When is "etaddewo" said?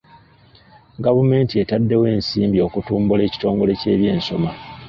1.63-2.05